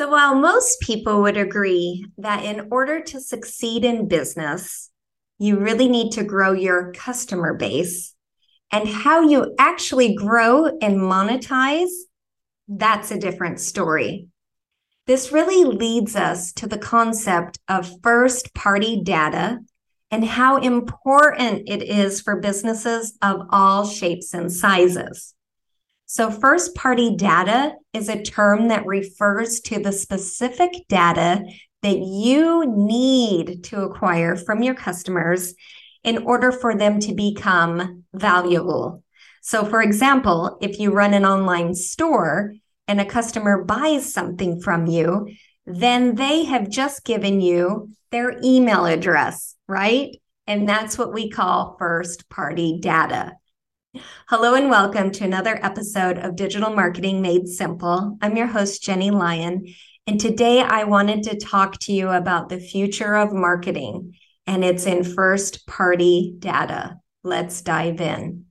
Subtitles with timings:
[0.00, 4.88] So, while most people would agree that in order to succeed in business,
[5.38, 8.14] you really need to grow your customer base,
[8.72, 11.90] and how you actually grow and monetize,
[12.66, 14.28] that's a different story.
[15.06, 19.58] This really leads us to the concept of first party data
[20.10, 25.34] and how important it is for businesses of all shapes and sizes.
[26.12, 31.44] So, first party data is a term that refers to the specific data
[31.82, 35.54] that you need to acquire from your customers
[36.02, 39.04] in order for them to become valuable.
[39.40, 42.54] So, for example, if you run an online store
[42.88, 45.28] and a customer buys something from you,
[45.64, 50.16] then they have just given you their email address, right?
[50.48, 53.34] And that's what we call first party data.
[54.28, 58.16] Hello and welcome to another episode of Digital Marketing Made Simple.
[58.22, 59.66] I'm your host, Jenny Lyon.
[60.06, 64.14] And today I wanted to talk to you about the future of marketing,
[64.46, 67.00] and it's in first party data.
[67.24, 68.44] Let's dive in.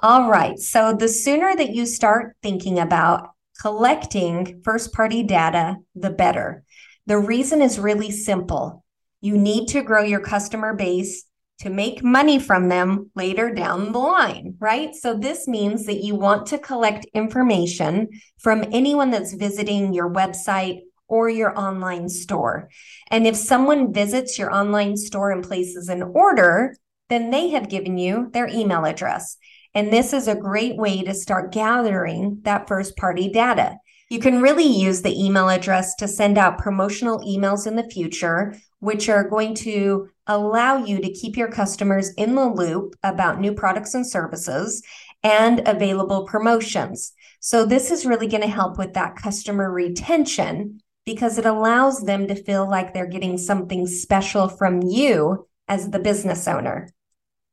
[0.00, 0.58] All right.
[0.58, 6.62] So, the sooner that you start thinking about collecting first party data, the better.
[7.06, 8.84] The reason is really simple.
[9.22, 11.24] You need to grow your customer base
[11.62, 14.94] to make money from them later down the line, right?
[14.94, 18.08] So this means that you want to collect information
[18.40, 22.68] from anyone that's visiting your website or your online store.
[23.10, 26.76] And if someone visits your online store and places an order,
[27.08, 29.36] then they have given you their email address.
[29.72, 33.76] And this is a great way to start gathering that first party data.
[34.10, 38.56] You can really use the email address to send out promotional emails in the future,
[38.82, 43.54] which are going to allow you to keep your customers in the loop about new
[43.54, 44.82] products and services
[45.22, 47.12] and available promotions.
[47.38, 52.26] So, this is really going to help with that customer retention because it allows them
[52.26, 56.88] to feel like they're getting something special from you as the business owner.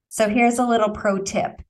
[0.10, 1.62] So, here's a little pro tip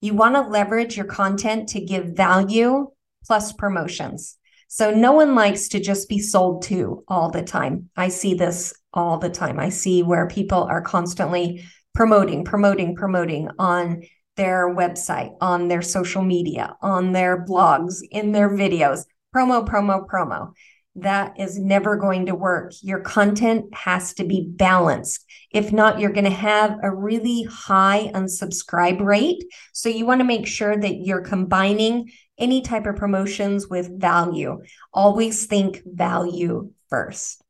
[0.00, 2.86] you want to leverage your content to give value
[3.26, 4.38] plus promotions.
[4.68, 7.88] So no one likes to just be sold to all the time.
[7.96, 9.60] I see this all the time.
[9.60, 11.64] I see where people are constantly
[11.94, 14.02] promoting, promoting, promoting on
[14.36, 19.04] their website, on their social media, on their blogs, in their videos,
[19.34, 20.52] promo, promo, promo.
[20.96, 22.72] That is never going to work.
[22.82, 25.24] Your content has to be balanced.
[25.52, 29.44] If not, you're going to have a really high unsubscribe rate.
[29.72, 34.60] So you want to make sure that you're combining any type of promotions with value.
[34.92, 37.44] Always think value first.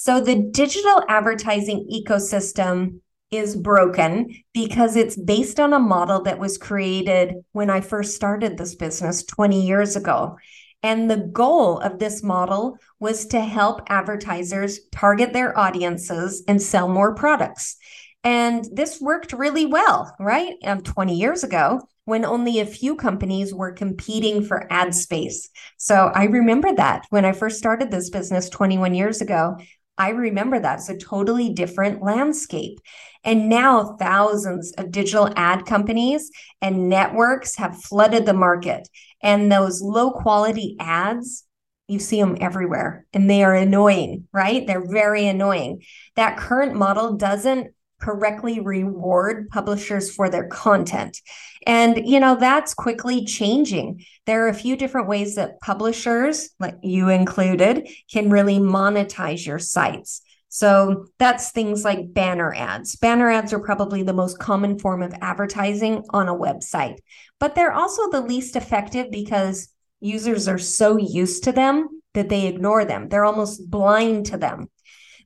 [0.00, 3.00] So the digital advertising ecosystem
[3.32, 8.56] is broken because it's based on a model that was created when I first started
[8.56, 10.38] this business 20 years ago.
[10.84, 16.86] And the goal of this model was to help advertisers target their audiences and sell
[16.86, 17.76] more products.
[18.22, 20.54] And this worked really well, right?
[20.64, 25.50] Um, 20 years ago, when only a few companies were competing for ad space.
[25.76, 29.58] So I remember that when I first started this business 21 years ago.
[29.98, 32.78] I remember that it's a totally different landscape.
[33.24, 36.30] And now thousands of digital ad companies
[36.62, 38.88] and networks have flooded the market.
[39.22, 41.44] And those low quality ads,
[41.88, 44.66] you see them everywhere and they are annoying, right?
[44.66, 45.82] They're very annoying.
[46.14, 51.20] That current model doesn't correctly reward publishers for their content.
[51.66, 54.04] And, you know, that's quickly changing.
[54.26, 59.58] There are a few different ways that publishers, like you included, can really monetize your
[59.58, 60.22] sites.
[60.48, 62.96] So that's things like banner ads.
[62.96, 66.98] Banner ads are probably the most common form of advertising on a website,
[67.38, 69.68] but they're also the least effective because
[70.00, 73.08] users are so used to them that they ignore them.
[73.08, 74.70] They're almost blind to them.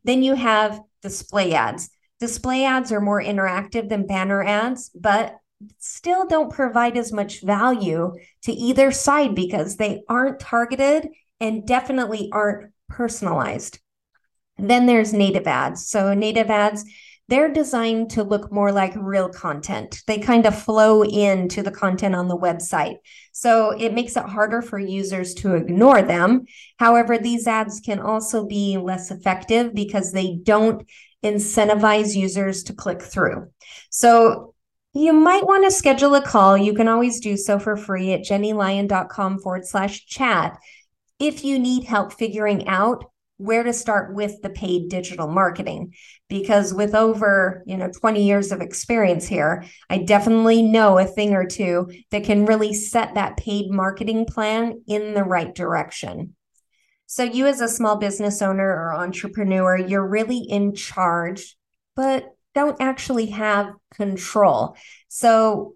[0.03, 1.89] Then you have display ads.
[2.23, 5.35] Display ads are more interactive than banner ads, but
[5.79, 11.09] still don't provide as much value to either side because they aren't targeted
[11.41, 13.81] and definitely aren't personalized.
[14.57, 15.89] Then there's native ads.
[15.89, 16.85] So, native ads,
[17.33, 20.03] they're designed to look more like real content.
[20.07, 22.97] They kind of flow into the content on the website.
[23.33, 26.45] So, it makes it harder for users to ignore them.
[26.77, 30.87] However, these ads can also be less effective because they don't
[31.25, 33.51] incentivize users to click through.
[33.89, 34.55] So,
[34.93, 36.59] you might want to schedule a call.
[36.59, 40.59] You can always do so for free at jennylyon.com forward slash chat
[41.19, 43.05] if you need help figuring out
[43.43, 45.95] where to start with the paid digital marketing.
[46.29, 51.35] Because with over you know 20 years of experience here i definitely know a thing
[51.35, 56.35] or two that can really set that paid marketing plan in the right direction.
[57.07, 61.57] So you as a small business owner or entrepreneur you're really in charge
[61.95, 64.77] but don't actually have control.
[65.09, 65.75] So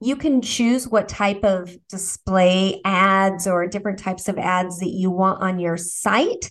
[0.00, 5.10] you can choose what type of display ads or different types of ads that you
[5.10, 6.50] want on your site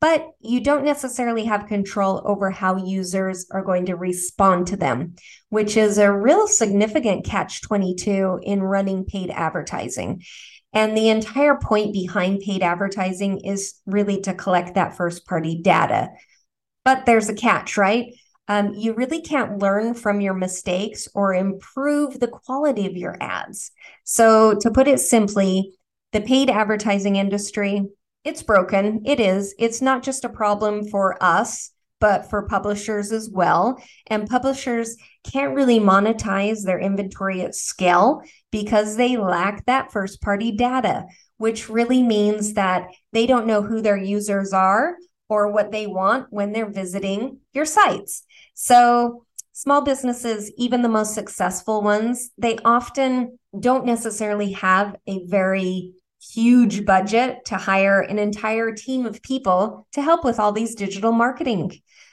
[0.00, 5.14] but you don't necessarily have control over how users are going to respond to them,
[5.48, 10.22] which is a real significant catch 22 in running paid advertising.
[10.72, 16.10] And the entire point behind paid advertising is really to collect that first party data.
[16.84, 18.14] But there's a catch, right?
[18.48, 23.72] Um, you really can't learn from your mistakes or improve the quality of your ads.
[24.04, 25.72] So, to put it simply,
[26.12, 27.86] the paid advertising industry
[28.26, 29.02] it's broken.
[29.06, 29.54] It is.
[29.56, 31.70] It's not just a problem for us,
[32.00, 33.80] but for publishers as well.
[34.08, 40.50] And publishers can't really monetize their inventory at scale because they lack that first party
[40.50, 41.04] data,
[41.38, 44.96] which really means that they don't know who their users are
[45.28, 48.24] or what they want when they're visiting your sites.
[48.54, 55.92] So, small businesses, even the most successful ones, they often don't necessarily have a very
[56.32, 61.12] huge budget to hire an entire team of people to help with all these digital
[61.12, 61.72] marketing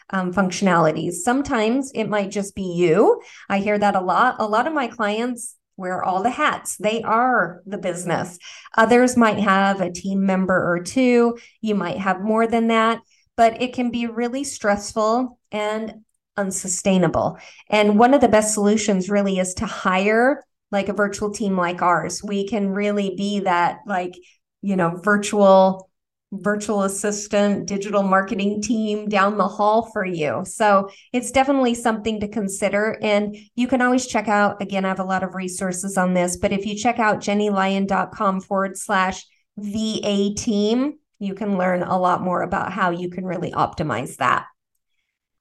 [0.09, 1.13] um, functionalities.
[1.13, 3.21] Sometimes it might just be you.
[3.49, 4.35] I hear that a lot.
[4.39, 6.77] A lot of my clients wear all the hats.
[6.77, 8.37] They are the business.
[8.77, 11.37] Others might have a team member or two.
[11.61, 12.99] You might have more than that,
[13.35, 16.03] but it can be really stressful and
[16.37, 17.37] unsustainable.
[17.69, 20.43] And one of the best solutions really is to hire
[20.73, 22.21] like a virtual team like ours.
[22.21, 24.13] We can really be that like,
[24.61, 25.89] you know, virtual
[26.33, 30.41] virtual assistant digital marketing team down the hall for you.
[30.45, 32.97] So it's definitely something to consider.
[33.03, 36.37] And you can always check out, again, I have a lot of resources on this,
[36.37, 39.25] but if you check out jennylyon.com forward slash
[39.57, 44.45] VA team, you can learn a lot more about how you can really optimize that.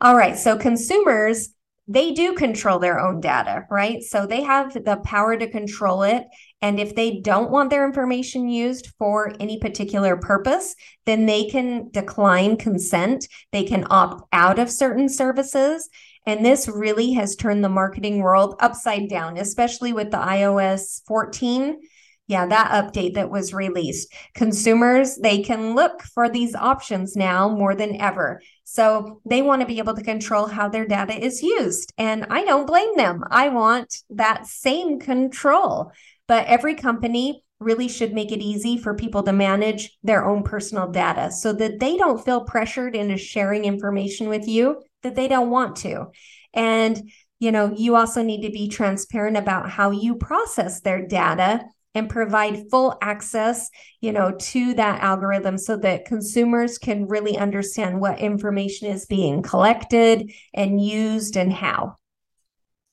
[0.01, 0.37] All right.
[0.37, 1.55] So consumers
[1.93, 4.03] they do control their own data, right?
[4.03, 6.25] So they have the power to control it.
[6.63, 10.75] And if they don't want their information used for any particular purpose,
[11.05, 13.29] then they can decline consent.
[13.51, 15.91] They can opt out of certain services.
[16.25, 21.79] And this really has turned the marketing world upside down, especially with the iOS 14
[22.29, 24.13] yeah, that update that was released.
[24.35, 28.41] Consumers, they can look for these options now more than ever.
[28.65, 31.93] So they want to be able to control how their data is used.
[31.99, 33.25] And I don't blame them.
[33.31, 35.93] I want that same control.
[36.29, 40.89] But every company really should make it easy for people to manage their own personal
[40.89, 45.51] data so that they don't feel pressured into sharing information with you that they don't
[45.51, 46.07] want to.
[46.55, 47.11] And
[47.41, 51.65] you know, you also need to be transparent about how you process their data
[51.95, 53.71] and provide full access
[54.01, 59.43] you know to that algorithm so that consumers can really understand what information is being
[59.43, 61.97] collected and used and how.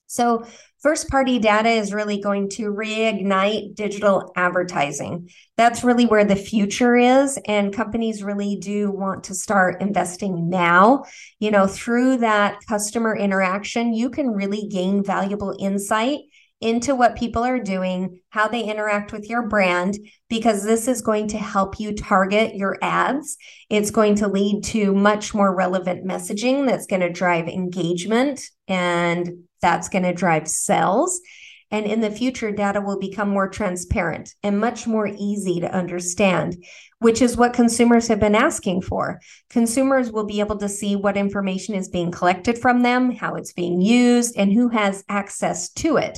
[0.08, 0.44] So
[0.82, 5.30] first party data is really going to reignite digital advertising.
[5.56, 11.04] That's really where the future is and companies really do want to start investing now.
[11.40, 16.22] You know through that customer interaction you can really gain valuable insight
[16.62, 19.98] into what people are doing, how they interact with your brand,
[20.30, 23.38] because this is going to help you target your ads.
[23.70, 29.46] It's going to lead to much more relevant messaging that's going to drive engagement and
[29.62, 31.22] that's going to drive sales.
[31.72, 36.64] And in the future, data will become more transparent and much more easy to understand,
[36.98, 39.20] which is what consumers have been asking for.
[39.50, 43.54] Consumers will be able to see what information is being collected from them, how it's
[43.54, 46.18] being used, and who has access to it.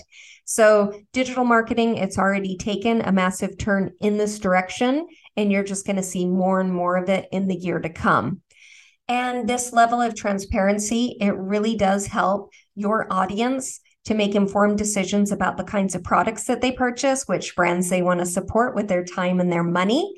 [0.54, 5.86] So, digital marketing, it's already taken a massive turn in this direction, and you're just
[5.86, 8.42] going to see more and more of it in the year to come.
[9.08, 15.32] And this level of transparency, it really does help your audience to make informed decisions
[15.32, 18.90] about the kinds of products that they purchase, which brands they want to support with
[18.90, 20.14] their time and their money.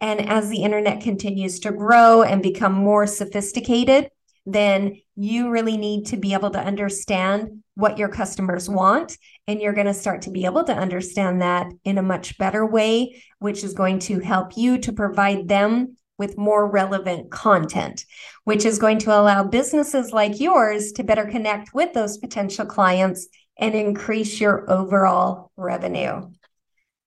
[0.00, 4.08] And as the internet continues to grow and become more sophisticated,
[4.46, 9.16] then you really need to be able to understand what your customers want.
[9.46, 12.64] And you're going to start to be able to understand that in a much better
[12.64, 18.04] way, which is going to help you to provide them with more relevant content,
[18.44, 23.26] which is going to allow businesses like yours to better connect with those potential clients
[23.58, 26.30] and increase your overall revenue.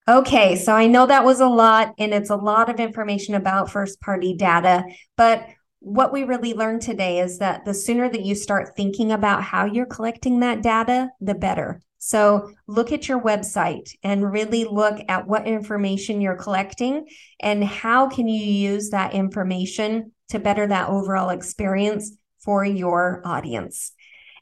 [0.10, 3.70] Okay, so I know that was a lot and it's a lot of information about
[3.70, 4.86] first party data,
[5.18, 5.46] but
[5.88, 9.64] what we really learned today is that the sooner that you start thinking about how
[9.64, 11.82] you're collecting that data, the better.
[11.98, 17.08] So look at your website and really look at what information you're collecting
[17.40, 23.94] and how can you use that information to better that overall experience for your audience.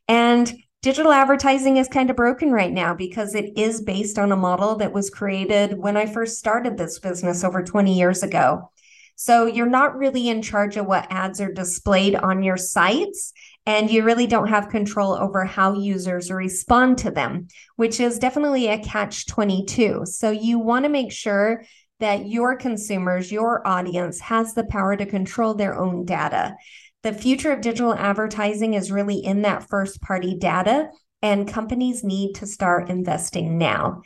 [0.08, 4.36] And digital advertising is kind of broken right now because it is based on a
[4.36, 8.72] model that was created when I first started this business over 20 years ago.
[9.16, 13.34] So you're not really in charge of what ads are displayed on your sites
[13.66, 18.68] and you really don't have control over how users respond to them, which is definitely
[18.68, 20.06] a catch 22.
[20.06, 21.64] So you want to make sure
[22.00, 26.56] that your consumers, your audience has the power to control their own data.
[27.04, 30.90] The future of digital advertising is really in that first party data,
[31.22, 34.02] and companies need to start investing now.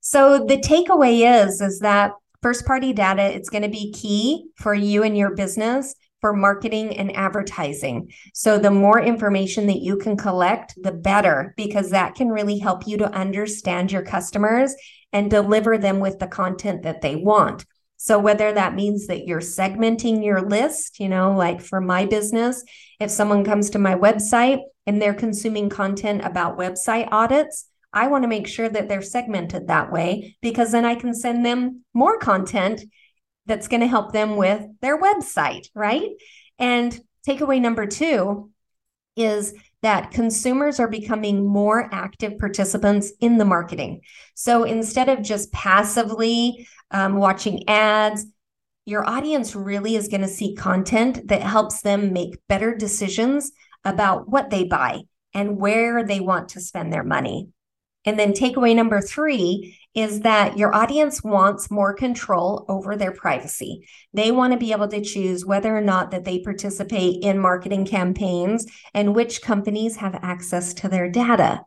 [0.00, 4.74] So the takeaway is is that first party data it's going to be key for
[4.74, 8.10] you and your business for marketing and advertising.
[8.32, 12.86] So, the more information that you can collect, the better, because that can really help
[12.86, 14.74] you to understand your customers
[15.12, 17.66] and deliver them with the content that they want.
[17.96, 22.64] So, whether that means that you're segmenting your list, you know, like for my business,
[23.00, 28.24] if someone comes to my website and they're consuming content about website audits, I want
[28.24, 32.18] to make sure that they're segmented that way because then I can send them more
[32.18, 32.82] content
[33.46, 36.10] that's going to help them with their website, right?
[36.58, 38.50] And takeaway number two
[39.16, 44.00] is that consumers are becoming more active participants in the marketing.
[44.34, 48.26] So instead of just passively um, watching ads,
[48.86, 53.52] your audience really is going to see content that helps them make better decisions
[53.84, 55.02] about what they buy
[55.34, 57.48] and where they want to spend their money.
[58.04, 63.86] And then takeaway number three is that your audience wants more control over their privacy.
[64.12, 67.86] They want to be able to choose whether or not that they participate in marketing
[67.86, 71.62] campaigns and which companies have access to their data.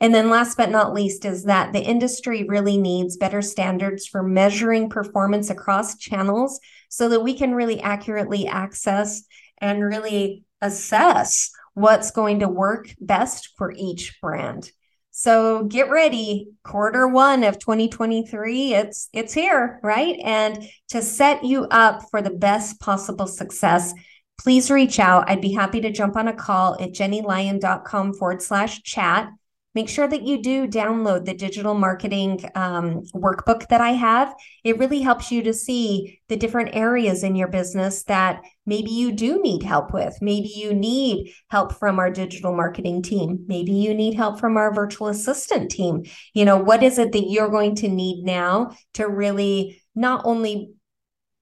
[0.00, 4.22] And then last but not least is that the industry really needs better standards for
[4.22, 9.22] measuring performance across channels so that we can really accurately access
[9.58, 14.70] and really assess what's going to work best for each brand.
[15.18, 18.74] So get ready, quarter one of 2023.
[18.74, 20.20] It's it's here, right?
[20.22, 23.94] And to set you up for the best possible success,
[24.38, 25.30] please reach out.
[25.30, 29.30] I'd be happy to jump on a call at jennylyon.com forward slash chat
[29.76, 34.34] make sure that you do download the digital marketing um, workbook that I have.
[34.64, 39.12] It really helps you to see the different areas in your business that maybe you
[39.12, 40.16] do need help with.
[40.22, 43.44] Maybe you need help from our digital marketing team.
[43.48, 46.04] Maybe you need help from our virtual assistant team.
[46.32, 50.70] You know, what is it that you're going to need now to really not only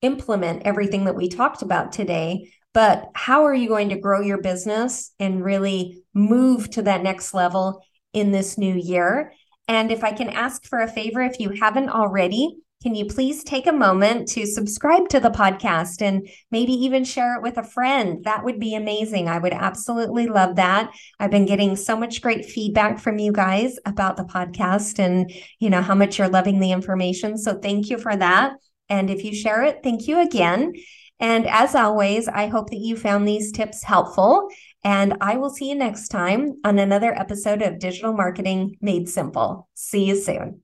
[0.03, 4.43] implement everything that we talked about today, but how are you going to grow your
[4.43, 7.81] business and really move to that next level
[8.14, 9.33] in this new year.
[9.68, 13.42] And if I can ask for a favor, if you haven't already, can you please
[13.42, 17.62] take a moment to subscribe to the podcast and maybe even share it with a
[17.62, 18.23] friend?
[18.25, 19.26] That would be amazing.
[19.26, 20.92] I would absolutely love that.
[21.18, 25.71] I've been getting so much great feedback from you guys about the podcast and, you
[25.71, 27.38] know, how much you're loving the information.
[27.38, 28.52] So thank you for that.
[28.90, 30.75] And if you share it, thank you again.
[31.21, 34.50] And as always, I hope that you found these tips helpful
[34.85, 39.69] and I will see you next time on another episode of Digital Marketing Made Simple.
[39.75, 40.63] See you soon.